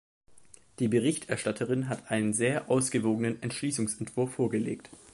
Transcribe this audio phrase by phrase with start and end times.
[0.79, 4.89] Die Berichterstatterin hat einen sehr ausgewogenen Entschließungsentwurf vorgelegt.